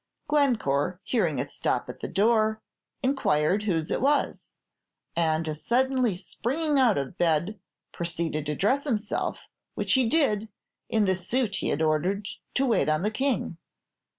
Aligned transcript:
Glencore, 0.27 0.99
hearing 1.03 1.37
it 1.37 1.51
stop 1.51 1.87
at 1.87 1.99
the 1.99 2.07
door, 2.07 2.59
inquired 3.03 3.61
whose 3.65 3.91
it 3.91 4.01
was, 4.01 4.51
and 5.15 5.47
as 5.47 5.63
suddenly 5.67 6.15
springing 6.15 6.79
out 6.79 6.97
of 6.97 7.19
bed, 7.19 7.59
proceeded 7.93 8.47
to 8.47 8.55
dress 8.55 8.83
himself, 8.83 9.43
which 9.75 9.93
he 9.93 10.09
did, 10.09 10.49
in 10.89 11.05
the 11.05 11.13
suit 11.13 11.57
he 11.57 11.67
had 11.67 11.83
ordered 11.83 12.27
to 12.55 12.65
wait 12.65 12.89
on 12.89 13.03
the 13.03 13.11
King. 13.11 13.57